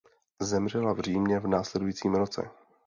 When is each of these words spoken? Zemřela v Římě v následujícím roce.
Zemřela 0.41 0.93
v 0.93 0.99
Římě 0.99 1.39
v 1.39 1.47
následujícím 1.47 2.15
roce. 2.15 2.49